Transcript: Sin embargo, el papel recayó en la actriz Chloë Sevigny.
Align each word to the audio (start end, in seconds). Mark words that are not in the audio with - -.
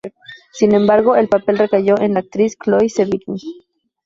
Sin 0.51 0.73
embargo, 0.73 1.15
el 1.15 1.27
papel 1.29 1.59
recayó 1.59 1.99
en 1.99 2.15
la 2.15 2.21
actriz 2.21 2.57
Chloë 2.57 2.89
Sevigny. 2.89 3.39